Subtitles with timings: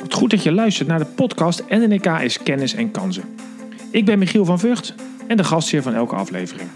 [0.00, 3.24] Wat goed dat je luistert naar de podcast NNK is kennis en kansen.
[3.90, 4.94] Ik ben Michiel van Vught
[5.26, 6.68] en de gastheer van elke aflevering.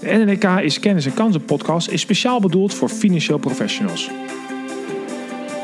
[0.00, 4.10] De NNK is kennis en kansen podcast is speciaal bedoeld voor financieel professionals.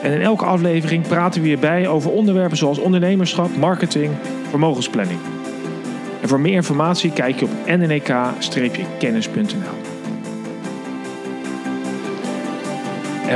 [0.02, 4.12] En in elke aflevering praten we hierbij over onderwerpen zoals ondernemerschap, marketing,
[4.48, 5.18] vermogensplanning.
[6.22, 9.85] En voor meer informatie kijk je op nnk-kennis.nl.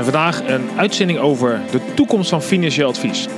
[0.00, 3.28] En vandaag een uitzending over de toekomst van financieel advies.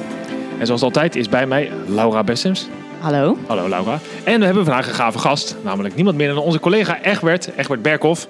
[0.58, 2.68] En zoals altijd is bij mij Laura Bessems.
[3.00, 3.38] Hallo.
[3.46, 3.98] Hallo Laura.
[4.24, 7.82] En we hebben vandaag een gave gast, namelijk niemand minder dan onze collega Egbert, Egbert
[7.82, 8.28] Berkhoff.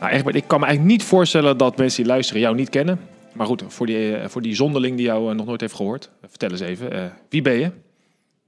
[0.00, 3.00] Nou Egbert, ik kan me eigenlijk niet voorstellen dat mensen die luisteren jou niet kennen.
[3.32, 6.10] Maar goed, voor die, eh, voor die zonderling die jou eh, nog nooit heeft gehoord,
[6.20, 7.70] eh, vertel eens even, eh, wie ben je?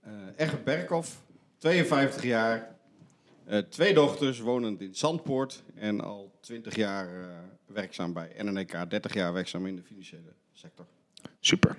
[0.07, 1.23] Uh, Egbert Berkhoff,
[1.59, 2.69] 52 jaar,
[3.51, 7.25] uh, twee dochters, wonend in Zandpoort en al 20 jaar uh,
[7.67, 10.87] werkzaam bij NNK, 30 jaar werkzaam in de financiële sector.
[11.41, 11.77] Super.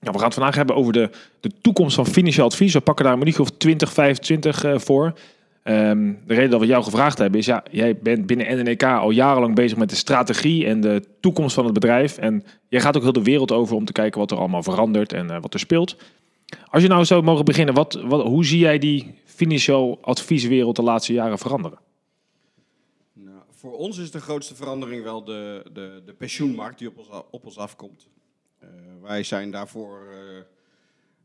[0.00, 2.72] Nou, we gaan het vandaag hebben over de, de toekomst van financieel advies.
[2.72, 5.18] We pakken daar een minuutje of 20, 25 uh, voor.
[5.66, 9.10] Um, de reden dat we jou gevraagd hebben is, ja, jij bent binnen NNK al
[9.10, 12.18] jarenlang bezig met de strategie en de toekomst van het bedrijf.
[12.18, 15.12] En jij gaat ook heel de wereld over om te kijken wat er allemaal verandert
[15.12, 15.96] en uh, wat er speelt.
[16.70, 20.82] Als je nou zou mogen beginnen, wat, wat, hoe zie jij die financieel advieswereld de
[20.82, 21.78] laatste jaren veranderen?
[23.64, 27.44] Voor ons is de grootste verandering wel de, de, de pensioenmarkt die op ons, op
[27.44, 28.08] ons afkomt.
[28.62, 28.68] Uh,
[29.02, 30.42] wij zijn daarvoor, uh,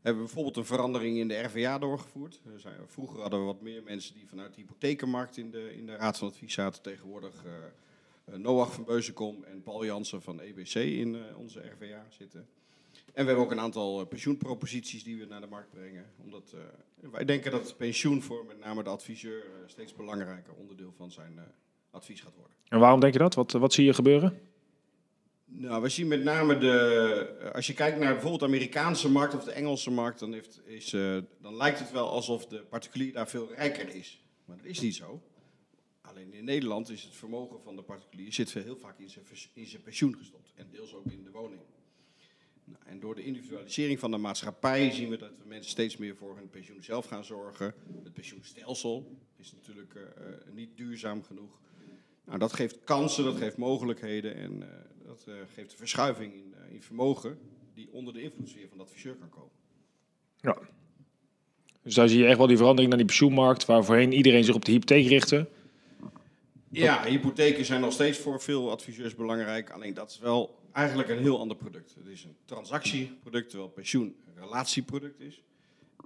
[0.00, 2.40] hebben bijvoorbeeld een verandering in de RVA doorgevoerd.
[2.86, 6.18] Vroeger hadden we wat meer mensen die vanuit de hypothekenmarkt in de, in de Raad
[6.18, 6.82] van Advies zaten.
[6.82, 7.44] Tegenwoordig
[8.24, 12.48] Noach van Beuzenkom en Paul Jansen van EBC in onze RVA zitten.
[12.94, 16.06] En we hebben ook een aantal pensioenproposities die we naar de markt brengen.
[16.24, 16.54] Omdat
[17.10, 21.40] wij denken dat pensioen voor met name de adviseur steeds belangrijker onderdeel van zijn
[21.90, 22.56] advies gaat worden.
[22.68, 23.34] En waarom denk je dat?
[23.34, 24.40] Wat, wat zie je gebeuren?
[25.44, 27.50] Nou, we zien met name de.
[27.54, 30.90] Als je kijkt naar bijvoorbeeld de Amerikaanse markt of de Engelse markt, dan, heeft, is,
[31.40, 34.24] dan lijkt het wel alsof de particulier daar veel rijker is.
[34.44, 35.22] Maar dat is niet zo.
[36.00, 39.66] Alleen in Nederland is het vermogen van de particulier zit heel vaak in zijn, in
[39.66, 40.52] zijn pensioen gestopt.
[40.54, 41.60] En deels ook in de woning.
[42.64, 46.16] Nou, en door de individualisering van de maatschappij zien we dat we mensen steeds meer
[46.16, 47.74] voor hun pensioen zelf gaan zorgen.
[48.02, 50.02] Het pensioenstelsel is natuurlijk uh,
[50.54, 51.60] niet duurzaam genoeg.
[52.30, 54.66] Nou, dat geeft kansen, dat geeft mogelijkheden en uh,
[55.06, 57.38] dat uh, geeft een verschuiving in, in, vermogen
[57.74, 59.50] die onder de invloedssfeer van de adviseur kan komen.
[60.36, 60.58] Ja.
[61.82, 64.54] Dus daar zie je echt wel die verandering naar die pensioenmarkt, waar voorheen iedereen zich
[64.54, 65.48] op de hypotheek richtte.
[66.68, 69.70] Ja, hypotheken zijn nog steeds voor veel adviseurs belangrijk.
[69.70, 71.94] Alleen dat is wel eigenlijk een heel ander product.
[71.94, 75.42] Het is een transactieproduct, terwijl pensioen een relatieproduct is.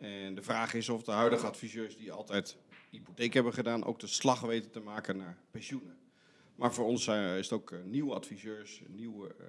[0.01, 2.57] En de vraag is of de huidige adviseurs die altijd
[2.91, 6.03] hypotheek hebben gedaan, ook de slag weten te maken naar pensioenen.
[6.55, 9.47] Maar voor ons uh, is het ook uh, nieuwe adviseurs, nieuwe uh,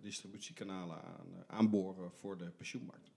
[0.00, 3.10] distributiekanalen aan, aanboren voor de pensioenmarkt.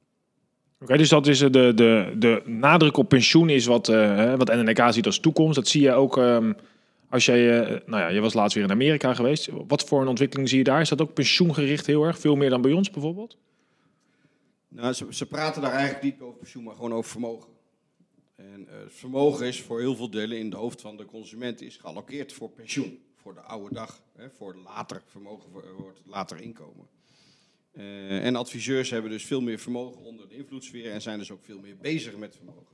[0.74, 3.88] Oké, okay, dus dat is de, de, de nadruk op pensioen is wat,
[4.38, 5.56] wat NNK ziet als toekomst.
[5.56, 6.56] Dat zie je ook um,
[7.10, 9.50] als jij, nou ja, je was laatst weer in Amerika geweest.
[9.68, 10.82] Wat voor een ontwikkeling zie je daar?
[10.82, 12.20] Is dat ook pensioengericht heel erg?
[12.20, 13.38] Veel meer dan bij ons bijvoorbeeld?
[14.68, 17.50] Nou, ze, ze praten daar eigenlijk niet over pensioen, maar gewoon over vermogen.
[18.36, 21.78] En uh, vermogen is voor heel veel delen in de hoofd van de consument is
[21.78, 23.00] geallockeerd voor pensioen.
[23.22, 26.88] Voor de oude dag, hè, voor later vermogen, voor, voor het later inkomen.
[27.72, 31.44] Uh, en adviseurs hebben dus veel meer vermogen onder de invloedssfeer en zijn dus ook
[31.44, 32.72] veel meer bezig met vermogen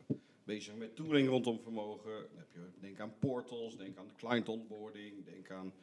[0.47, 2.11] bezig met tooling rondom vermogen.
[2.11, 5.73] Dan heb je, denk aan portals, denk aan client onboarding, denk aan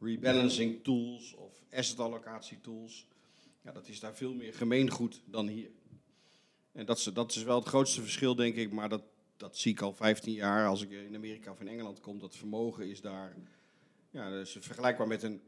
[0.00, 3.06] rebalancing tools of asset allocatie tools.
[3.62, 5.70] Ja, dat is daar veel meer gemeengoed dan hier.
[6.72, 9.02] En dat is, dat is wel het grootste verschil, denk ik, maar dat,
[9.36, 12.18] dat zie ik al 15 jaar als ik in Amerika of in Engeland kom.
[12.18, 13.36] Dat vermogen is daar,
[14.10, 15.40] ja, dat is vergelijkbaar met een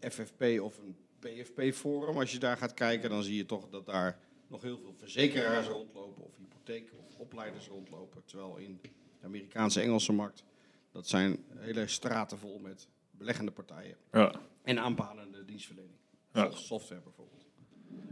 [0.00, 2.18] FFP of een PFP-forum.
[2.18, 5.66] Als je daar gaat kijken, dan zie je toch dat daar nog heel veel verzekeraars
[5.66, 8.22] rondlopen of hypotheek of opleiders rondlopen.
[8.24, 10.44] Terwijl in de Amerikaanse Engelse markt,
[10.92, 13.96] dat zijn hele straten vol met beleggende partijen.
[14.12, 14.32] Ja.
[14.62, 15.98] En aanpalende dienstverlening.
[16.32, 16.50] Ja.
[16.50, 17.44] Software bijvoorbeeld.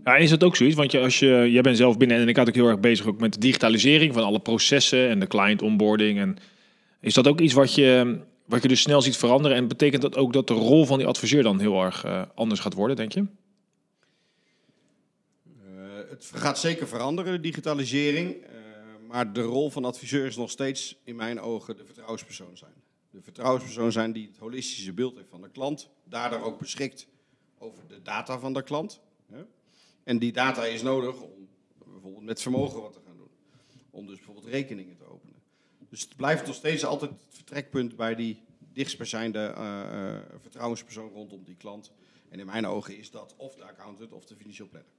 [0.04, 0.76] Ja, is dat ook zoiets?
[0.76, 3.06] Want je, als je, jij bent zelf binnen en ik had ook heel erg bezig
[3.06, 6.18] ook met de digitalisering van alle processen en de client onboarding.
[6.18, 6.36] En
[7.00, 9.56] is dat ook iets wat je, wat je dus snel ziet veranderen?
[9.56, 12.60] En betekent dat ook dat de rol van die adviseur dan heel erg uh, anders
[12.60, 13.26] gaat worden, denk je?
[16.12, 18.34] het gaat zeker veranderen, de digitalisering.
[18.34, 18.48] Uh,
[19.08, 22.74] maar de rol van adviseur is nog steeds in mijn ogen de vertrouwenspersoon zijn.
[23.10, 25.90] De vertrouwenspersoon zijn die het holistische beeld heeft van de klant.
[26.04, 27.06] Daardoor ook beschikt
[27.58, 29.00] over de data van de klant.
[30.04, 31.48] En die data is nodig om
[31.92, 33.30] bijvoorbeeld met vermogen wat te gaan doen.
[33.90, 35.04] Om dus bijvoorbeeld rekeningen te.
[35.92, 38.42] Dus het blijft nog steeds altijd het vertrekpunt bij die
[38.72, 41.92] dichtstbijzijnde uh, uh, vertrouwenspersoon rondom die klant.
[42.28, 44.90] En in mijn ogen is dat of de accountant of de financieel planner.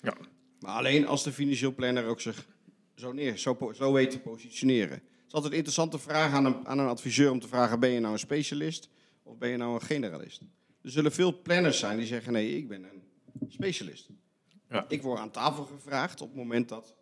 [0.00, 0.16] Ja.
[0.60, 2.46] Maar alleen als de financieel planner ook zich
[2.94, 4.94] zo, neer, zo, zo weet te positioneren.
[4.94, 7.90] Het is altijd een interessante vraag aan een, aan een adviseur om te vragen: ben
[7.90, 8.88] je nou een specialist
[9.22, 10.40] of ben je nou een generalist?
[10.82, 13.02] Er zullen veel planners zijn die zeggen: nee, ik ben een
[13.48, 14.08] specialist.
[14.68, 14.84] Ja.
[14.88, 16.94] Ik word aan tafel gevraagd op het moment dat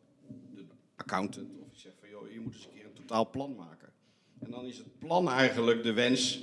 [0.55, 0.65] de
[0.97, 3.89] accountant of je zegt van joh, je moet eens een keer totaal plan maken.
[4.39, 6.41] En dan is het plan eigenlijk de wens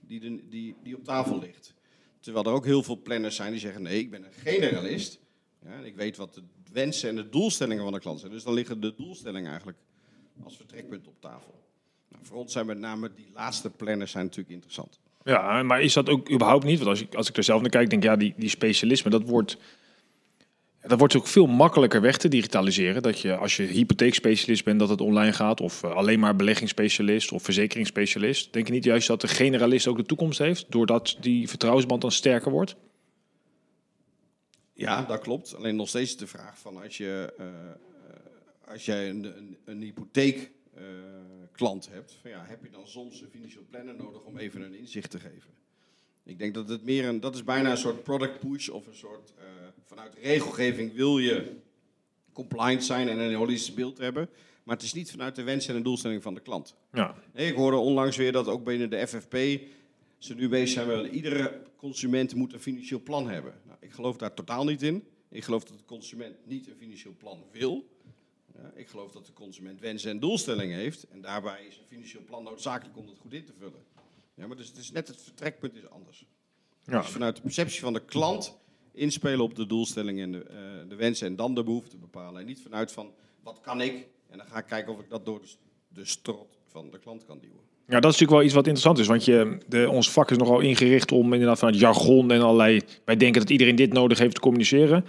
[0.00, 1.74] die, de, die, die op tafel ligt.
[2.20, 5.20] Terwijl er ook heel veel planners zijn die zeggen nee, ik ben een generalist.
[5.64, 6.42] Ja, ik weet wat de
[6.72, 8.32] wensen en de doelstellingen van de klant zijn.
[8.32, 9.78] Dus dan liggen de doelstellingen eigenlijk
[10.44, 11.60] als vertrekpunt op tafel.
[12.08, 15.00] Nou, voor ons zijn met name die laatste planners zijn natuurlijk interessant.
[15.24, 16.78] Ja, maar is dat ook überhaupt niet?
[16.78, 19.22] Want als ik, als ik er zelf naar kijk, denk ja, die, die specialisme, dat
[19.22, 19.56] wordt,
[20.82, 23.02] dat wordt ook veel makkelijker weg te digitaliseren.
[23.02, 25.60] Dat je, als je hypotheekspecialist bent, dat het online gaat.
[25.60, 28.52] Of uh, alleen maar beleggingsspecialist of verzekeringsspecialist.
[28.52, 32.12] Denk je niet juist dat de generalist ook de toekomst heeft, doordat die vertrouwensband dan
[32.12, 32.76] sterker wordt?
[34.72, 35.54] Ja, dat klopt.
[35.54, 37.46] Alleen nog steeds de vraag van als je, uh,
[38.72, 40.82] als jij een, een, een hypotheek uh,
[41.52, 44.78] klant hebt, van ja, heb je dan soms een financieel planner nodig om even een
[44.78, 45.61] inzicht te geven?
[46.24, 48.94] Ik denk dat het meer een, dat is bijna een soort product push of een
[48.94, 49.44] soort, uh,
[49.84, 51.56] vanuit regelgeving wil je
[52.32, 54.28] compliant zijn en een holistisch beeld hebben,
[54.62, 56.74] maar het is niet vanuit de wensen en de doelstelling van de klant.
[56.92, 57.14] Ja.
[57.32, 59.36] Nee, ik hoorde onlangs weer dat ook binnen de FFP
[60.18, 63.54] ze nu bezig zijn met iedere consument moet een financieel plan hebben.
[63.66, 65.04] Nou, ik geloof daar totaal niet in.
[65.28, 67.88] Ik geloof dat de consument niet een financieel plan wil.
[68.54, 71.06] Ja, ik geloof dat de consument wensen en doelstellingen heeft.
[71.08, 73.84] En daarbij is een financieel plan noodzakelijk om dat goed in te vullen.
[74.34, 76.26] Ja, maar dus het is net het vertrekpunt is anders.
[76.84, 77.00] Ja.
[77.00, 78.58] Dus vanuit de perceptie van de klant
[78.92, 82.40] inspelen op de doelstellingen en de, uh, de wensen en dan de behoeften bepalen.
[82.40, 83.10] En niet vanuit van
[83.42, 85.48] wat kan ik en dan ga ik kijken of ik dat door de,
[85.88, 87.60] de strot van de klant kan duwen.
[87.86, 89.06] Ja, dat is natuurlijk wel iets wat interessant is.
[89.06, 92.80] Want je, de, ons vak is nogal ingericht om inderdaad vanuit jargon en allerlei...
[93.04, 95.04] Wij denken dat iedereen dit nodig heeft te communiceren.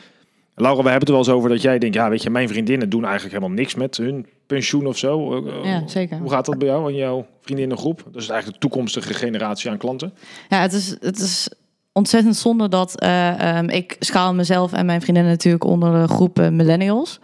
[0.55, 1.95] Laura, we hebben het er wel eens over dat jij denkt...
[1.95, 5.44] Ja, weet je, mijn vriendinnen doen eigenlijk helemaal niks met hun pensioen of zo.
[5.63, 6.18] Ja, zeker.
[6.18, 8.04] Hoe gaat dat bij jou en jouw vriendinnengroep?
[8.12, 10.13] Dat is eigenlijk de toekomstige generatie aan klanten.
[10.50, 11.50] Ja, het is, het is
[11.92, 13.04] ontzettend zonde dat...
[13.04, 17.19] Uh, um, ik schaal mezelf en mijn vriendinnen natuurlijk onder de groep millennials.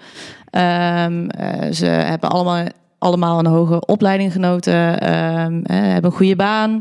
[0.52, 2.66] Um, uh, ze hebben allemaal
[3.00, 6.80] allemaal een hoge opleiding genoten, um, hè, hebben een goede baan,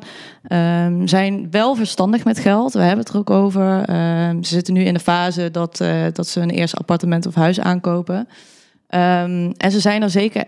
[1.05, 2.73] zijn wel verstandig met geld.
[2.73, 3.83] We hebben het er ook over.
[4.41, 5.83] Ze zitten nu in de fase dat,
[6.13, 8.29] dat ze een eerste appartement of huis aankopen.
[8.89, 10.45] En ze zijn er zeker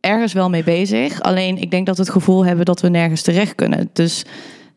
[0.00, 1.20] ergens wel mee bezig.
[1.20, 3.90] Alleen ik denk dat we het gevoel hebben dat we nergens terecht kunnen.
[3.92, 4.24] Dus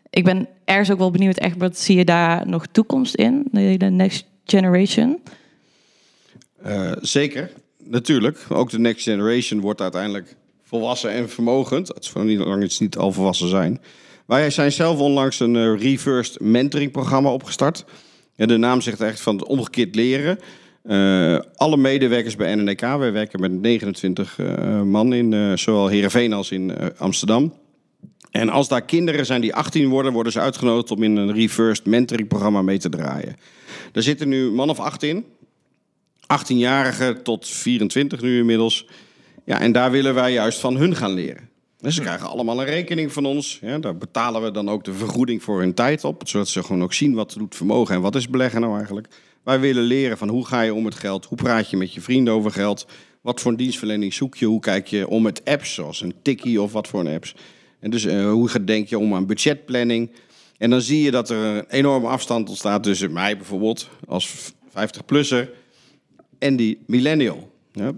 [0.10, 4.26] ik ben ergens ook wel benieuwd, wat zie je daar nog toekomst in, de next
[4.46, 5.20] generation?
[6.66, 11.88] Uh, zeker natuurlijk, ook de next generation wordt uiteindelijk volwassen en vermogend.
[11.88, 13.82] Het is van niet lang iets niet al volwassen zijn.
[14.26, 17.86] Wij zijn zelf onlangs een uh, reversed mentoring programma opgestart.
[18.36, 20.40] Ja, de naam zegt echt van het omgekeerd leren.
[20.84, 26.52] Uh, alle medewerkers bij NNK, wij werken met 29 uh, man in zowel Heerenveen als
[26.52, 27.54] in Amsterdam.
[28.32, 31.86] En als daar kinderen zijn die 18 worden, worden ze uitgenodigd om in een reversed
[31.86, 33.36] mentoring programma mee te draaien.
[33.92, 35.26] Daar zitten nu man of acht in.
[36.24, 38.88] 18-jarigen tot 24 nu inmiddels.
[39.46, 41.50] Ja, en daar willen wij juist van hun gaan leren.
[41.78, 43.60] Dus ze krijgen allemaal een rekening van ons.
[43.62, 46.28] Ja, daar betalen we dan ook de vergoeding voor hun tijd op.
[46.28, 49.08] Zodat ze gewoon ook zien wat doet vermogen en wat is beleggen nou eigenlijk.
[49.44, 51.26] Wij willen leren van hoe ga je om met geld?
[51.26, 52.88] Hoe praat je met je vrienden over geld?
[53.22, 54.46] Wat voor een dienstverlening zoek je?
[54.46, 57.36] Hoe kijk je om met apps zoals een Tikkie of wat voor een apps?
[57.80, 60.12] En dus uh, hoe denk je om aan budgetplanning?
[60.58, 65.50] En dan zie je dat er een enorme afstand ontstaat tussen mij bijvoorbeeld als 50-plusser
[66.40, 67.52] en die millennial.
[67.72, 67.92] Ja.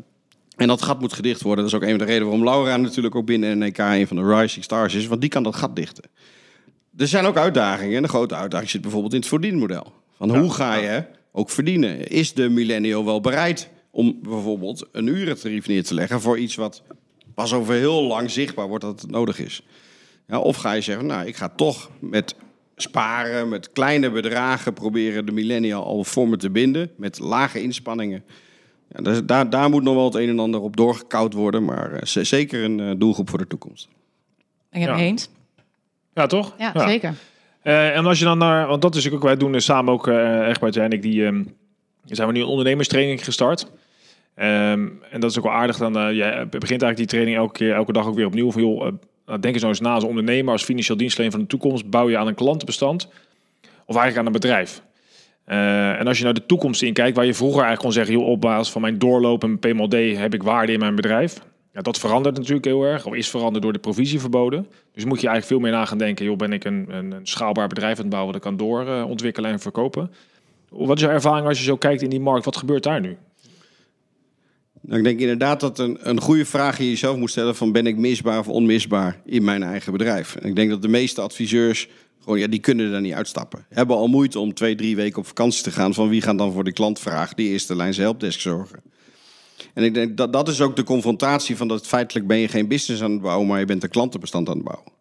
[0.55, 1.63] En dat gat moet gedicht worden.
[1.63, 4.17] Dat is ook een van de redenen waarom Laura natuurlijk ook binnen NEK een van
[4.17, 5.07] de rising stars is.
[5.07, 6.03] Want die kan dat gat dichten.
[6.97, 7.95] Er zijn ook uitdagingen.
[7.95, 9.93] En de grote uitdaging zit bijvoorbeeld in het verdienmodel.
[10.17, 10.39] Van ja.
[10.39, 11.03] hoe ga je
[11.35, 12.07] ook verdienen?
[12.07, 16.83] Is de millennial wel bereid om bijvoorbeeld een urentarief neer te leggen voor iets wat
[17.33, 19.61] pas over heel lang zichtbaar wordt dat het nodig is?
[20.27, 22.35] Ja, of ga je zeggen, nou, ik ga toch met
[22.75, 26.91] sparen, met kleine bedragen proberen de millennial al voor me te binden.
[26.97, 28.23] Met lage inspanningen.
[28.89, 31.65] Ja, dus daar, daar moet nog wel het een en ander op doorgekoud worden.
[31.65, 33.87] Maar uh, zeker een uh, doelgroep voor de toekomst.
[34.71, 34.97] Ik heb ja.
[34.97, 35.29] eens.
[36.13, 36.53] Ja, toch?
[36.57, 36.87] Ja, ja.
[36.87, 37.15] zeker.
[37.65, 40.59] Uh, en als je dan naar, want dat is ook, wij doen samen ook, echt
[40.59, 41.55] bij en ik, die um,
[42.05, 43.63] zijn we nu een ondernemerstraining gestart.
[44.37, 45.77] Um, en dat is ook wel aardig.
[45.77, 48.51] Dan, je begint eigenlijk die training elke keer, elke dag ook weer opnieuw.
[48.51, 48.79] Van, joh,
[49.25, 51.89] nou, denk eens nou eens na als ondernemer, als financieel dienstverlener van de toekomst.
[51.89, 53.07] Bouw je aan een klantenbestand
[53.85, 54.81] of eigenlijk aan een bedrijf?
[55.47, 58.13] Uh, en als je naar de toekomst in kijkt, waar je vroeger eigenlijk kon zeggen,
[58.13, 61.41] joh, op basis van mijn doorloop en PMLD heb ik waarde in mijn bedrijf.
[61.75, 64.67] Ja, dat verandert natuurlijk heel erg, of is veranderd door de provisieverboden.
[64.93, 67.27] Dus moet je eigenlijk veel meer na gaan denken, joh, ben ik een, een, een
[67.27, 70.11] schaalbaar bedrijf aan het bouwen dat kan doorontwikkelen en verkopen.
[70.69, 72.45] Wat is jouw ervaring als je zo kijkt in die markt?
[72.45, 73.17] Wat gebeurt daar nu?
[74.81, 77.87] Nou, ik denk inderdaad dat een, een goede vraag je jezelf moet stellen van ben
[77.87, 80.35] ik misbaar of onmisbaar in mijn eigen bedrijf.
[80.35, 81.87] Ik denk dat de meeste adviseurs
[82.23, 83.65] gewoon, ja, die kunnen er niet uitstappen.
[83.69, 86.51] Hebben al moeite om twee, drie weken op vakantie te gaan van wie gaan dan
[86.51, 88.79] voor de klantvraag die eerste lijn helpdesk zorgen.
[89.75, 92.67] En ik denk dat dat is ook de confrontatie van dat feitelijk ben je geen
[92.67, 94.91] business aan het bouwen, maar je bent een klantenbestand aan het bouwen.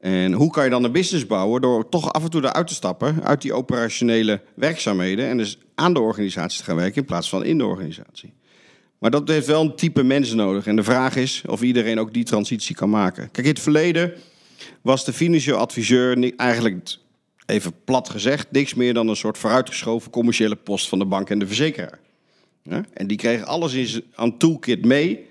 [0.00, 1.60] En hoe kan je dan een business bouwen?
[1.60, 5.94] Door toch af en toe eruit te stappen uit die operationele werkzaamheden en dus aan
[5.94, 8.32] de organisatie te gaan werken in plaats van in de organisatie.
[8.98, 10.66] Maar dat heeft wel een type mens nodig.
[10.66, 13.30] En de vraag is of iedereen ook die transitie kan maken.
[13.30, 14.12] Kijk, in het verleden
[14.82, 16.96] was de financieel adviseur eigenlijk,
[17.46, 21.38] even plat gezegd, niks meer dan een soort vooruitgeschoven commerciële post van de bank en
[21.38, 21.98] de verzekeraar.
[22.92, 25.26] En die kreeg alles in aan toolkit mee.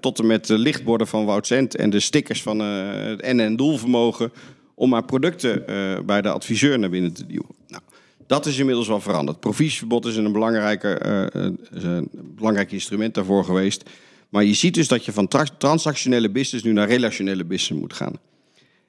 [0.00, 4.32] tot en met de lichtborden van Wout en de stickers van uh, het NN Doelvermogen.
[4.74, 7.54] Om maar producten uh, bij de adviseur naar binnen te duwen.
[7.68, 7.82] Nou,
[8.26, 9.40] dat is inmiddels wel veranderd.
[9.40, 11.00] Provisieverbod is een, belangrijke,
[11.34, 13.90] uh, een belangrijk instrument daarvoor geweest.
[14.28, 17.92] Maar je ziet dus dat je van tra transactionele business nu naar relationele business moet
[17.92, 18.18] gaan.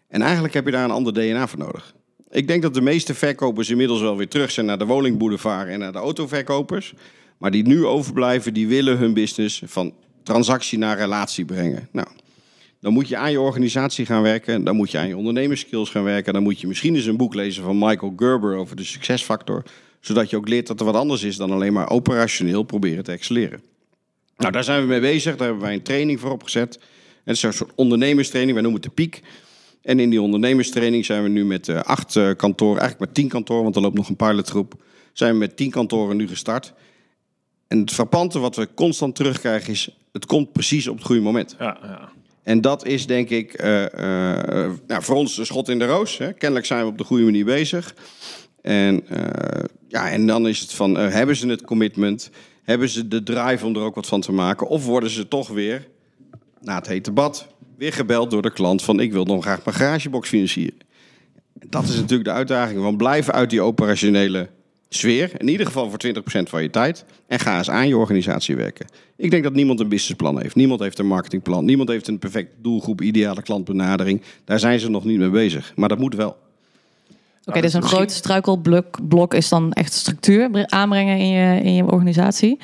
[0.07, 1.93] En eigenlijk heb je daar een ander DNA voor nodig.
[2.29, 5.79] Ik denk dat de meeste verkopers inmiddels wel weer terug zijn naar de woningboulevard en
[5.79, 6.93] naar de autoverkopers.
[7.39, 9.93] Maar die nu overblijven, die willen hun business van
[10.23, 11.89] transactie naar relatie brengen.
[11.91, 12.07] Nou,
[12.79, 14.63] dan moet je aan je organisatie gaan werken.
[14.63, 16.33] Dan moet je aan je ondernemerskills gaan werken.
[16.33, 19.63] Dan moet je misschien eens een boek lezen van Michael Gerber over de succesfactor.
[19.99, 23.11] Zodat je ook leert dat er wat anders is dan alleen maar operationeel proberen te
[23.11, 23.61] excelleren.
[24.37, 25.35] Nou, daar zijn we mee bezig.
[25.35, 26.79] Daar hebben wij een training voor opgezet.
[27.23, 28.53] Het is een soort ondernemerstraining.
[28.53, 29.21] Wij noemen het de piek.
[29.81, 33.27] En in die ondernemerstraining zijn we nu met uh, acht uh, kantoren, eigenlijk met tien
[33.27, 34.73] kantoren, want er loopt nog een pilotgroep.
[35.13, 36.73] Zijn we met tien kantoren nu gestart.
[37.69, 41.55] En het frappante wat we constant terugkrijgen is, het komt precies op het goede moment.
[41.59, 42.09] Ja, ja.
[42.43, 43.87] En dat is denk ik uh, uh,
[44.87, 46.17] nou, voor ons een schot in de roos.
[46.17, 46.33] Hè.
[46.33, 47.95] Kennelijk zijn we op de goede manier bezig.
[48.61, 49.19] En, uh,
[49.87, 52.29] ja, en dan is het van, hebben ze het commitment?
[52.63, 54.67] Hebben ze de drive om er ook wat van te maken?
[54.67, 55.87] Of worden ze toch weer,
[56.61, 57.47] na het hete bad,
[57.77, 58.99] weer gebeld door de klant van...
[58.99, 60.79] ik wil nog graag mijn garagebox financieren.
[61.53, 62.81] Dat is natuurlijk de uitdaging.
[62.81, 64.49] van blijven uit die operationele
[64.89, 66.11] sfeer, in ieder geval voor 20%
[66.49, 68.87] van je tijd, en ga eens aan je organisatie werken.
[69.15, 70.55] Ik denk dat niemand een businessplan heeft.
[70.55, 71.65] Niemand heeft een marketingplan.
[71.65, 74.21] Niemand heeft een perfect doelgroep, ideale klantbenadering.
[74.45, 75.73] Daar zijn ze nog niet mee bezig.
[75.75, 76.29] Maar dat moet wel.
[76.29, 81.83] Oké, okay, dus een groot struikelblok is dan echt structuur aanbrengen in je, in je
[81.83, 82.59] organisatie?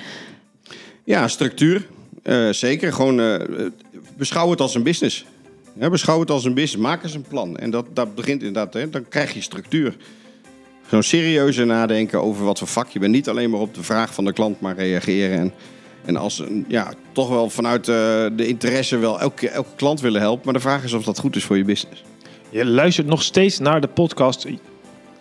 [1.03, 1.87] Ja, structuur.
[2.23, 2.93] Uh, zeker.
[2.93, 3.35] Gewoon uh,
[4.17, 5.25] beschouw het als een business.
[5.79, 6.87] Ja, beschouw het als een business.
[6.87, 7.57] Maak eens een plan.
[7.57, 9.97] En dat, dat begint inderdaad, hè, dan krijg je structuur.
[10.89, 13.11] Zo'n serieuze nadenken over wat voor vak je bent.
[13.11, 15.39] Niet alleen maar op de vraag van de klant, maar reageren.
[15.39, 15.53] En,
[16.05, 20.45] en als ja, toch wel vanuit de, de interesse wel elke, elke klant willen helpen.
[20.45, 22.03] Maar de vraag is of dat goed is voor je business.
[22.49, 24.45] Je luistert nog steeds naar de podcast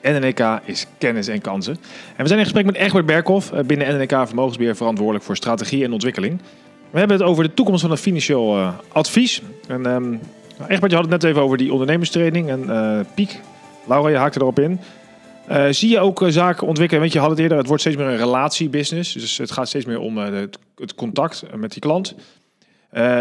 [0.03, 1.77] NNK is kennis en kansen.
[2.17, 5.85] En we zijn in gesprek met Egbert Berkhoff, eh, binnen NNK Vermogensbeheer verantwoordelijk voor strategie
[5.85, 6.41] en ontwikkeling.
[6.91, 9.43] We hebben het over de toekomst van het financieel uh, advies.
[9.69, 10.21] En um,
[10.69, 13.41] Egbert, je had het net even over die ondernemerstraining en piek.
[13.87, 14.81] Laura, je haakte erop in.
[15.51, 17.03] Uh, zie je ook uh, zaken ontwikkelen?
[17.03, 19.13] Want je had het eerder, het wordt steeds meer een relatiebusiness.
[19.13, 20.25] Dus het gaat steeds meer om uh,
[20.77, 22.15] het, contact met die klant.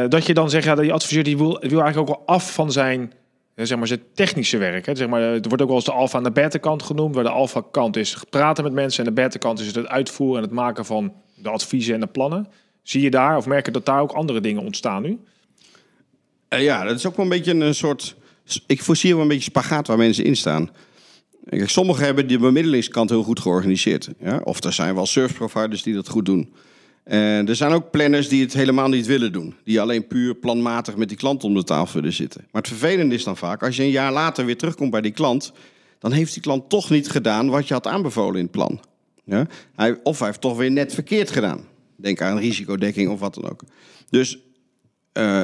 [0.10, 2.72] dat je dan zegt, ja, die adviseur die wil, wil eigenlijk ook wel af van
[2.72, 3.14] zijn,
[3.56, 4.86] zeg maar, zijn technische werk.
[4.86, 4.96] Hè.
[4.96, 7.16] Zeg maar, het wordt ook wel eens de alfa en de beta kant genoemd.
[7.16, 10.38] Waar de alfa kant is praten met mensen en de beta kant is het uitvoeren
[10.38, 12.48] en het maken van de adviezen en de plannen.
[12.84, 15.20] Zie je daar of merk je dat daar ook andere dingen ontstaan nu?
[16.50, 18.16] ja, dat is ook wel een beetje een soort...
[18.68, 20.70] Ik voorzie wel een beetje spagaat waar mensen in staan.
[21.50, 24.10] Kijk, sommigen hebben die bemiddelingskant heel goed georganiseerd.
[24.20, 24.42] Ja?
[24.44, 26.54] Of er zijn wel service providers die dat goed doen.
[27.04, 29.56] En er zijn ook planners die het helemaal niet willen doen.
[29.64, 32.42] Die alleen puur planmatig met die klant om de tafel willen zitten.
[32.52, 35.12] Maar het vervelende is dan vaak, als je een jaar later weer terugkomt bij die
[35.12, 35.52] klant...
[36.00, 38.80] dan heeft die klant toch niet gedaan wat je had aanbevolen in het plan.
[39.24, 39.48] Ja?
[39.76, 41.66] Hij, of hij heeft toch weer net verkeerd gedaan.
[41.96, 43.62] Denk aan risicodekking of wat dan ook.
[44.10, 44.38] Dus
[45.14, 45.42] uh,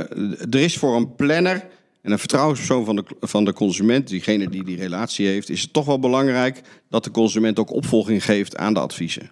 [0.50, 1.68] er is voor een planner
[2.10, 5.74] en een vertrouwenspersoon van de, van de consument, diegene die die relatie heeft, is het
[5.74, 9.32] toch wel belangrijk dat de consument ook opvolging geeft aan de adviezen.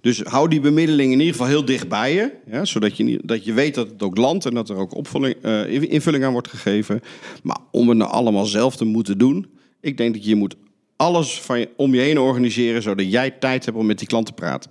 [0.00, 3.52] Dus hou die bemiddeling in ieder geval heel dicht bij je, zodat je, dat je
[3.52, 7.00] weet dat het ook landt en dat er ook opvulling, uh, invulling aan wordt gegeven.
[7.42, 9.46] Maar om het nou allemaal zelf te moeten doen,
[9.80, 10.56] ik denk dat je moet
[10.96, 14.32] alles van om je heen organiseren, zodat jij tijd hebt om met die klant te
[14.32, 14.70] praten.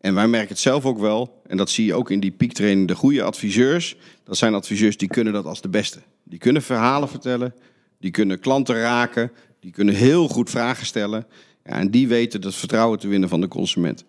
[0.00, 2.88] En wij merken het zelf ook wel, en dat zie je ook in die piektraining,
[2.88, 5.98] de goede adviseurs, dat zijn adviseurs die kunnen dat als de beste.
[6.28, 7.54] Die kunnen verhalen vertellen,
[7.98, 11.26] die kunnen klanten raken, die kunnen heel goed vragen stellen.
[11.64, 14.04] Ja, en die weten het vertrouwen te winnen van de consument.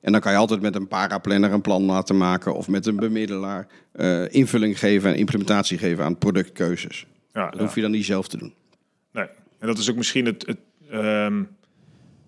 [0.00, 2.96] En dan kan je altijd met een paraplanner een plan laten maken of met een
[2.96, 7.06] bemiddelaar eh, invulling geven en implementatie geven aan productkeuzes.
[7.32, 8.54] Ja, Dat hoef je dan niet zelf te doen.
[9.12, 9.26] Nee.
[9.58, 10.58] En dat is ook misschien het, het,
[10.90, 11.42] ehm,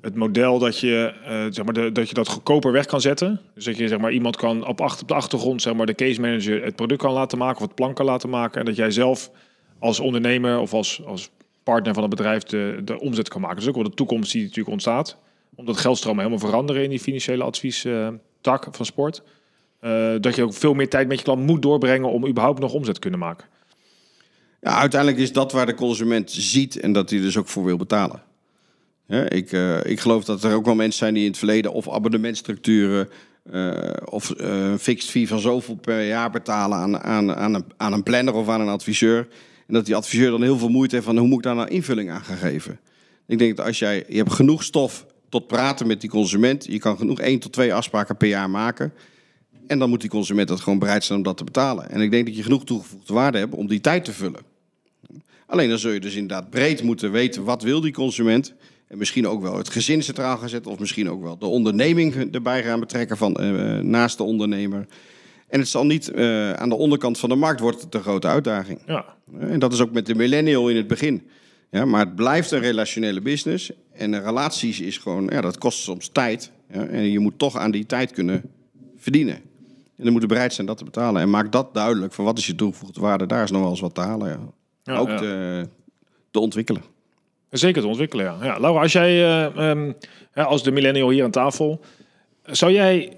[0.04, 3.40] het model dat je, eh, zeg maar dat je dat goedkoper weg kan zetten.
[3.54, 6.20] Dus dat je zeg maar, iemand kan op, op de achtergrond, zeg maar, de case
[6.20, 8.60] manager het product kan laten maken of het plan kan laten maken.
[8.60, 9.30] En dat jij zelf
[9.78, 11.30] als ondernemer of als, als
[11.62, 13.58] partner van het bedrijf de, de omzet kan maken.
[13.58, 15.16] Is ook wel de toekomst die natuurlijk ontstaat.
[15.54, 18.08] Omdat geldstromen helemaal veranderen in die financiële advies eh,
[18.40, 19.22] tak van sport.
[19.80, 22.72] Eh, dat je ook veel meer tijd met je klant moet doorbrengen om überhaupt nog
[22.72, 23.46] omzet te kunnen maken.
[24.60, 27.76] Ja, uiteindelijk is dat waar de consument ziet en dat hij dus ook voor wil
[27.76, 28.22] betalen.
[29.06, 31.72] Ja, ik, eh, ik geloof dat er ook wel mensen zijn die in het verleden
[31.72, 33.08] of abonnementstructuren
[33.50, 37.64] eh, of eh, een fixed fee van zoveel per jaar betalen aan, aan, aan, een,
[37.76, 39.28] aan een planner of aan een adviseur.
[39.66, 41.68] En dat die adviseur dan heel veel moeite heeft van hoe moet ik daar nou
[41.68, 42.80] invulling aan gaan geven.
[43.26, 46.78] Ik denk dat als jij, je hebt genoeg stof tot praten met die consument, je
[46.78, 48.92] kan genoeg één tot twee afspraken per jaar maken.
[49.66, 51.90] En dan moet die consument dat gewoon bereid zijn om dat te betalen.
[51.90, 54.40] En ik denk dat je genoeg toegevoegde waarde hebt om die tijd te vullen.
[55.46, 58.54] Alleen dan zul je dus inderdaad breed moeten weten wat wil die consument.
[58.88, 60.72] En misschien ook wel het gezin centraal gaan zetten.
[60.72, 64.86] Of misschien ook wel de onderneming erbij gaan betrekken van, eh, naast de ondernemer.
[65.48, 68.26] En het zal niet, eh, aan de onderkant van de markt wordt het een grote
[68.26, 68.78] uitdaging.
[68.86, 69.04] Ja,
[69.38, 71.22] En dat is ook met de millennial in het begin.
[71.70, 73.72] Ja, maar het blijft een relationele business.
[73.92, 76.50] En de relaties is gewoon, ja, dat kost soms tijd.
[76.72, 78.42] Ja, en je moet toch aan die tijd kunnen
[78.96, 79.34] verdienen.
[79.96, 81.22] En dan moet je bereid zijn dat te betalen.
[81.22, 83.26] En maak dat duidelijk van wat is je toegevoegde waarde.
[83.26, 84.28] Daar is nog wel eens wat te halen.
[84.28, 84.38] Ja.
[84.82, 85.18] Ja, ook
[86.30, 86.82] te ontwikkelen.
[87.58, 88.58] Zeker te ontwikkelen, ja.
[88.58, 89.92] Laura, als jij eh, ehm,
[90.34, 91.80] als de millennial hier aan tafel,
[92.42, 93.12] zou jij,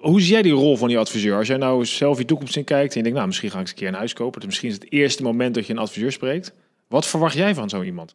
[0.00, 1.36] hoe zie jij die rol van die adviseur?
[1.36, 3.60] Als jij nou zelf je toekomst in kijkt en je denkt, nou, misschien ga ik
[3.60, 4.40] eens een keer een huis kopen.
[4.40, 6.52] Dus misschien is het eerste moment dat je een adviseur spreekt.
[6.88, 8.14] Wat verwacht jij van zo iemand?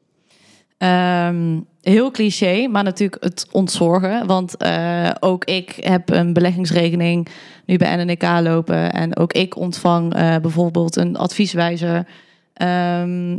[0.78, 4.28] Ehm, heel cliché, maar natuurlijk het ontzorgen.
[4.28, 7.28] Want eh, ook ik heb een beleggingsrekening
[7.66, 8.92] nu bij NNK lopen.
[8.94, 12.08] En ook ik ontvang eh, bijvoorbeeld een advieswijzer.
[12.54, 13.38] Ehm,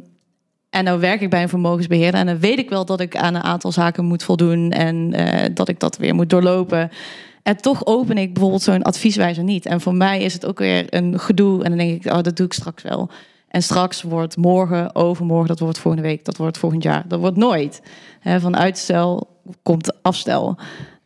[0.70, 2.20] en nou werk ik bij een vermogensbeheerder.
[2.20, 4.70] En dan weet ik wel dat ik aan een aantal zaken moet voldoen.
[4.70, 6.90] En eh, dat ik dat weer moet doorlopen.
[7.42, 9.66] En toch open ik bijvoorbeeld zo'n advieswijzer niet.
[9.66, 11.62] En voor mij is het ook weer een gedoe.
[11.62, 13.10] En dan denk ik, oh, dat doe ik straks wel.
[13.48, 17.04] En straks wordt morgen, overmorgen, dat wordt volgende week, dat wordt volgend jaar.
[17.06, 17.82] Dat wordt nooit.
[18.20, 20.44] Hè, van uitstel komt afstel.
[20.46, 20.56] Dat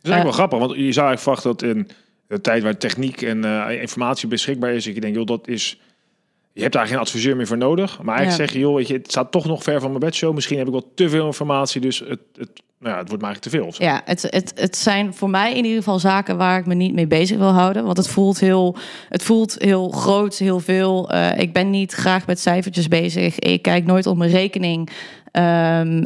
[0.01, 1.89] is eigenlijk wel grappig, want je zou eigenlijk verwachten dat in
[2.27, 5.79] de tijd waar techniek en eh, informatie beschikbaar is, je denkt, joh, dat is...
[6.53, 8.01] Je hebt daar geen adviseur meer voor nodig.
[8.01, 8.45] Maar eigenlijk Ja.
[8.45, 10.33] zeg je, joh, weet je, het staat toch nog ver van mijn bedshow.
[10.33, 13.31] Misschien heb ik wel te veel informatie, dus het, het, nou ja, het wordt maar
[13.31, 13.87] eigenlijk te veel.
[13.87, 16.93] Ja, het, het, het zijn voor mij in ieder geval zaken waar ik me niet
[16.93, 17.83] mee bezig wil houden.
[17.85, 18.75] Want het voelt heel,
[19.09, 21.09] het voelt heel groot, heel veel.
[21.09, 23.39] Eh, ik ben niet graag met cijfertjes bezig.
[23.39, 24.89] Ik kijk nooit op mijn rekening.
[25.31, 26.03] Ehm,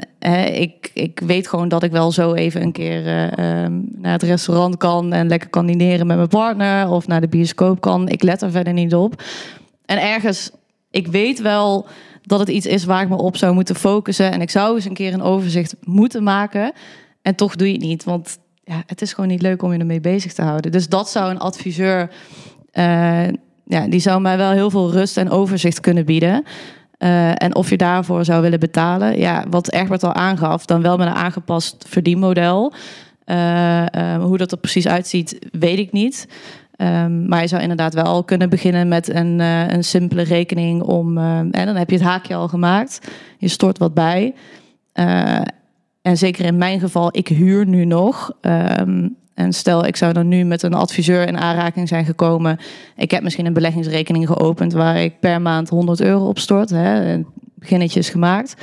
[0.54, 4.24] ik, ik weet gewoon dat ik wel zo even een keer eh, ehm, naar het
[4.24, 8.10] restaurant kan en lekker kan dineren met mijn partner of naar de bioscoop kan.
[8.10, 9.24] Ik let er verder niet op.
[9.88, 10.52] En ergens,
[10.92, 11.88] ik weet wel
[12.22, 14.32] dat het iets is waar ik me op zou moeten focussen.
[14.32, 16.72] En ik zou eens een keer een overzicht moeten maken.
[17.22, 19.80] En toch doe je het niet, want ja, het is gewoon niet leuk om je
[19.80, 20.72] ermee bezig te houden.
[20.72, 22.10] Dus dat zou een adviseur,
[22.72, 23.28] eh,
[23.66, 26.44] ja, die zou mij wel heel veel rust en overzicht kunnen bieden.
[26.98, 30.98] Eh, en of je daarvoor zou willen betalen, ja, wat Egbert al aangaf, dan wel
[30.98, 32.74] met een aangepast verdienmodel.
[33.26, 33.86] Eh,
[34.20, 36.28] hoe dat er precies uitziet, weet ik niet.
[36.78, 41.18] Ehm, maar je zou inderdaad wel kunnen beginnen met een, eh, een simpele rekening om.
[41.18, 43.12] eh, en dan heb je het haakje al gemaakt.
[43.38, 44.34] Je stort wat bij.
[44.94, 45.42] Eh,
[46.02, 48.32] en zeker in mijn geval, ik huur nu nog.
[48.42, 52.58] Ehm, en stel, ik zou dan nu met een adviseur in aanraking zijn gekomen.
[52.96, 56.70] Ik heb misschien een beleggingsrekening geopend waar ik per maand 100 euro op stort.
[56.70, 58.56] Hè, een beginnetje gemaakt.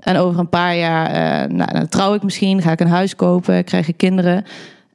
[0.00, 3.88] En over een paar jaar, nou, trouw ik misschien, ga ik een huis kopen, krijg
[3.88, 4.44] ik kinderen.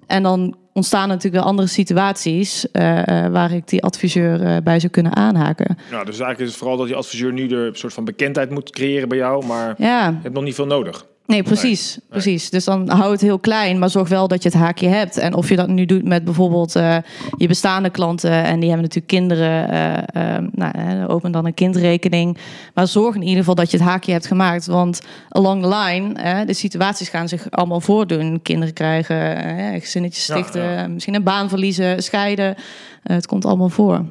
[0.07, 4.79] En dan ontstaan natuurlijk wel andere situaties eh, eh, waar ik die adviseur eh, bij
[4.79, 5.77] zou kunnen aanhaken.
[5.91, 8.69] Ja, dus eigenlijk is het vooral dat die adviseur nu de soort van bekendheid moet
[8.69, 11.05] creëren bij jou, maar Ja, je hebt nog niet veel nodig.
[11.27, 11.99] Nee, precies.
[12.09, 12.49] precies.
[12.49, 15.17] Dus dan hou het heel klein, maar zorg wel dat je het haakje hebt.
[15.17, 16.97] En of je dat nu doet met bijvoorbeeld eh,
[17.37, 18.31] je bestaande klanten...
[18.31, 22.37] en die hebben natuurlijk kinderen, eh, eh, nou, open dan een kindrekening.
[22.73, 24.65] Maar zorg in ieder geval dat je het haakje hebt gemaakt.
[24.65, 28.41] Want along the line, de situaties gaan zich allemaal voordoen.
[28.41, 30.87] Kinderen krijgen, gezinnetjes stichten, ja.
[30.87, 32.55] misschien een baan verliezen, scheiden.
[33.03, 34.05] Het komt allemaal voor.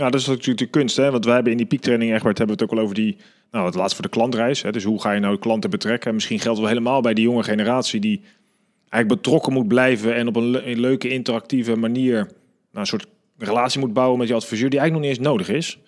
[0.00, 0.10] Ja.
[0.10, 0.96] dat is natuurlijk de kunst.
[0.96, 1.10] Hè?
[1.10, 3.16] Want wij hebben in die piektraining, Egbert, hebben we het ook al over die...
[3.50, 4.62] Nou, het laatst voor de klantreis.
[4.62, 4.72] Hè?
[4.72, 6.08] Dus hoe ga je nou klanten betrekken?
[6.08, 8.00] En misschien geldt wel helemaal bij die jonge generatie...
[8.00, 8.22] die
[8.88, 10.14] eigenlijk betrokken moet blijven...
[10.14, 12.14] en op een, le- een leuke, interactieve manier...
[12.14, 12.28] Nou,
[12.72, 13.06] een soort
[13.38, 14.70] relatie moet bouwen met je adviseur...
[14.70, 15.78] die eigenlijk nog niet eens nodig is.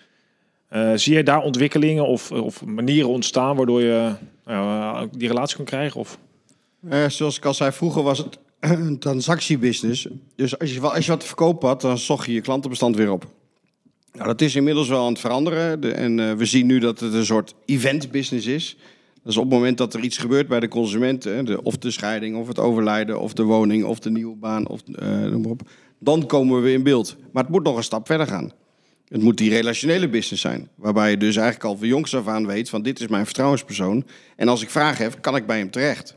[0.68, 3.56] Eh, zie je daar ontwikkelingen of, of manieren ontstaan...
[3.56, 4.12] waardoor je
[4.44, 6.00] nou, die relatie kan krijgen?
[6.00, 6.18] Of...
[6.88, 10.08] Eh, zoals ik al zei, vroeger was het een transactiebusiness.
[10.36, 13.10] Dus als je, als je wat te verkopen had, dan zocht je je klantenbestand weer
[13.12, 13.26] op.
[14.12, 15.80] Nou, dat is inmiddels wel aan het veranderen.
[15.80, 18.76] De- en eh, we zien nu dat het een soort event-business is.
[19.24, 22.36] Dus op het moment dat er iets gebeurt bij de consument, de, of de scheiding,
[22.36, 26.26] of het overlijden, of de woning, of de nieuwe baan, of, noem maar op, dan
[26.26, 27.16] komen we in beeld.
[27.32, 28.52] Maar het moet nog een stap verder gaan.
[29.08, 30.68] Het moet die relationele business zijn.
[30.74, 34.04] Waarbij je dus eigenlijk al van jongs af aan weet van dit is mijn vertrouwenspersoon.
[34.36, 36.16] En als ik vragen heb, kan ik bij hem terecht.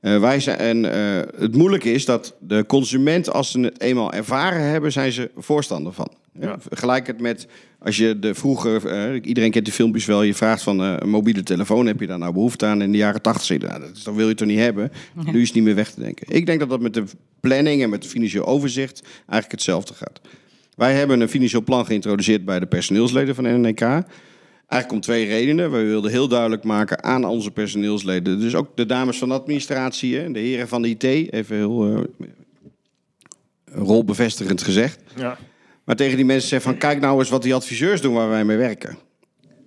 [0.00, 4.12] Eh, wij zijn, en eh, het moeilijke is dat de consument, als ze het eenmaal
[4.12, 6.10] ervaren hebben, zijn ze voorstander van.
[6.40, 6.56] Ja.
[6.60, 7.46] Vergelijk het met
[7.78, 11.42] als je de vroeger, eh, iedereen kent die filmpjes wel, je vraagt van een mobiele
[11.42, 12.82] telefoon, heb je daar nou behoefte aan?
[12.82, 14.92] In de jaren tachtig nou, dat wil je toch niet hebben?
[15.32, 16.26] Nu is het niet meer weg te denken.
[16.28, 17.04] Ik denk dat dat met de
[17.40, 20.20] planning en met het financieel overzicht eigenlijk hetzelfde gaat.
[20.76, 23.80] Wij hebben een financieel plan geïntroduceerd bij de personeelsleden van NNK.
[24.68, 25.70] Eigenlijk om twee redenen.
[25.70, 30.16] We wilden heel duidelijk maken aan onze personeelsleden, dus ook de dames van de administratie,
[30.16, 32.00] hè, de heren van de IT, even heel eh,
[33.64, 35.00] rolbevestigend gezegd.
[35.16, 35.38] Ja.
[35.84, 38.44] Maar tegen die mensen zeggen van kijk nou eens wat die adviseurs doen waar wij
[38.44, 38.98] mee werken.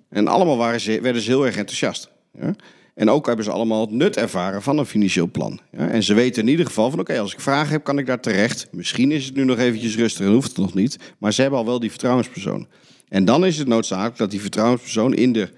[0.10, 2.10] En allemaal waren ze, werden ze heel erg enthousiast.
[2.40, 2.56] Ja?
[2.94, 5.60] En ook hebben ze allemaal het nut ervaren van een financieel plan.
[5.72, 5.88] Ja?
[5.88, 8.20] En ze weten in ieder geval van oké, als ik vragen heb, kan ik daar
[8.20, 8.68] terecht.
[8.72, 10.98] Misschien is het nu nog eventjes rustig en hoeft het nog niet.
[11.18, 12.68] Maar ze hebben al wel die vertrouwenspersoon.
[13.12, 15.50] En dan is het noodzakelijk dat die vertrouwenspersoon in de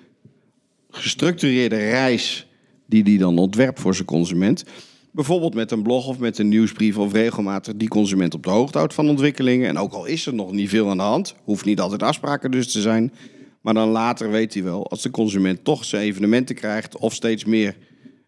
[0.89, 2.48] gestructureerde reis
[2.86, 4.63] die die dan ontwerpt voor zijn consument.
[5.12, 8.78] Bijvoorbeeld met een blog of met een nieuwsbrief of regelmatig die consument op de hoogte
[8.78, 9.68] houdt van ontwikkelingen.
[9.68, 12.52] En ook al is er nog niet veel aan de hand, hoeft niet altijd afspraken
[12.52, 13.13] dus te zijn.
[13.62, 17.46] Maar dan later weet hij wel, als de consument toch zijn evenementen krijgt of steeds
[17.46, 17.76] meer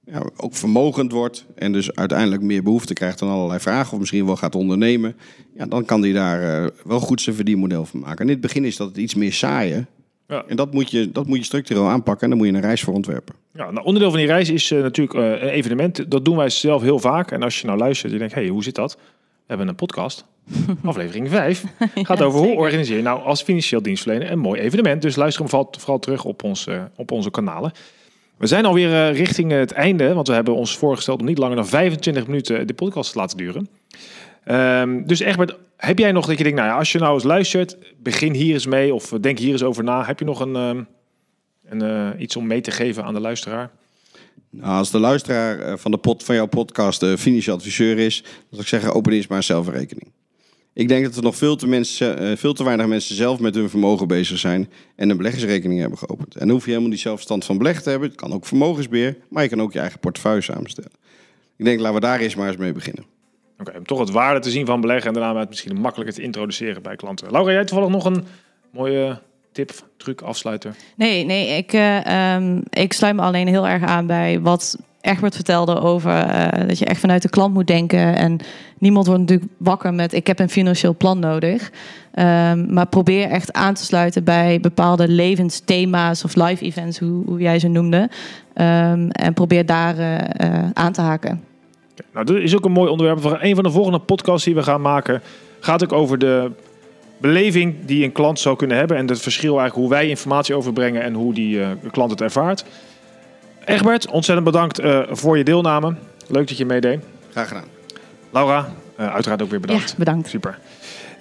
[0.06, 4.26] ja, ook vermogend wordt en dus uiteindelijk meer behoefte krijgt aan allerlei vragen of misschien
[4.26, 5.16] wel gaat ondernemen,
[5.56, 8.18] ja, dan kan hij daar eh, wel goed zijn verdienmodel van maken.
[8.18, 9.88] En in het begin is dat het iets meer saaien.
[10.28, 10.44] Ja.
[10.48, 12.82] En dat moet, je, dat moet je structureel aanpakken en daar moet je een reis
[12.82, 13.36] voor ontwerpen.
[13.54, 16.12] Ja, nou, onderdeel van die reis is eh, natuurlijk eh, een evenement.
[16.12, 17.32] Dat doen wij zelf heel vaak.
[17.32, 18.94] En als je nou luistert, je denkt, hey, hoe zit dat?
[18.94, 20.26] We hebben een podcast.
[20.84, 21.64] Aflevering 5
[21.94, 25.02] gaat over hoe organiseer je nou als financieel dienstverlener een mooi evenement.
[25.02, 27.72] Dus luister hem vooral, vooral terug op, ons, eh, op onze kanalen.
[28.38, 31.56] We zijn alweer eh, richting het einde, want we hebben ons voorgesteld om niet langer
[31.56, 33.68] dan 25 minuten de podcast te laten duren.
[34.44, 37.24] Ehm, dus Egbert, heb jij nog dat je denkt, nou ja, als je nou eens
[37.24, 40.06] luistert, begin hier eens mee of denk hier eens over na.
[40.06, 40.84] Heb je nog een, ehm,
[41.82, 43.72] eh, iets om mee te geven aan de luisteraar?
[44.50, 48.22] Nou, als de luisteraar eh, van, de pod, van jouw podcast de financieel adviseur is,
[48.22, 50.12] dan zou ik zeggen, open eerst maar zelf een rekening.
[50.76, 53.56] Ik denk dat er nog veel te, mensen, eh, veel te weinig mensen zelf met
[53.56, 56.34] hun vermogen bezig zijn en een beleggersrekening hebben geopend.
[56.34, 58.10] En dan hoef je helemaal niet zelf verstand van beleg te hebben.
[58.10, 60.92] Het kan ook vermogensbeheer, maar je kan ook je eigen portefeuille samenstellen.
[61.56, 63.06] Ik denk, laten we daar eerst maar eens mee beginnen.
[63.60, 66.22] Oké, om toch het waarde te zien van beleggen en daarna het misschien makkelijker te
[66.22, 67.32] introduceren bij klanten.
[67.32, 68.26] Laura, jij toevallig nog een
[68.72, 69.20] mooie
[69.52, 70.76] tip, truc, afsluiter?
[70.96, 75.36] Nee, nee ik, eh, ehm, ik sluit me alleen heel erg aan bij wat Egbert
[75.36, 78.16] vertelde over eh, dat je echt vanuit de klant moet denken.
[78.16, 78.40] En
[78.78, 81.72] niemand wordt natuurlijk wakker met ik heb een financieel plan nodig.
[82.12, 87.40] Ehm, maar probeer echt aan te sluiten bij bepaalde levensthema's of live events, hoe, hoe
[87.40, 88.10] jij ze noemde.
[88.54, 91.44] Ehm, en probeer daar eh, eh, aan te haken.
[92.14, 94.82] Nou, dit is ook een mooi onderwerp een van de volgende podcasts die we gaan
[94.82, 95.22] maken.
[95.60, 96.52] Gaat ook over de
[97.18, 101.02] beleving die een klant zou kunnen hebben en het verschil eigenlijk hoe wij informatie overbrengen
[101.02, 101.60] en hoe die
[101.92, 102.66] klant het ervaart.
[103.66, 105.96] Egbert, ontzettend bedankt eh, voor je deelname.
[106.28, 107.00] Leuk dat je meedeed.
[107.32, 107.66] Graag gedaan.
[108.32, 109.90] Laura, eh, uiteraard ook weer bedankt.
[109.90, 110.30] Ja, bedankt.
[110.30, 110.58] Super.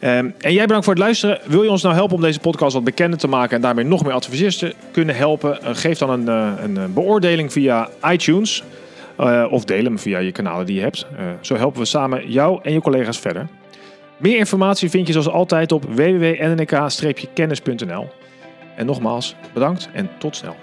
[0.01, 1.41] Ehm, en jij bedankt voor het luisteren.
[1.45, 4.05] Wil je ons nou helpen om deze podcast wat bekender te maken en daarmee nog
[4.05, 5.63] meer adviseurs te kunnen helpen?
[5.63, 8.63] Eh, geef dan een, eh, een beoordeling via iTunes
[9.17, 11.07] eh, of deel hem via je kanalen die je hebt.
[11.17, 13.49] Eh, zo helpen we samen jou en je collega's verder.
[14.17, 18.09] Meer informatie vind je zoals altijd op www.nnk-kennis.nl.
[18.77, 20.57] En nogmaals, bedankt en tot snel.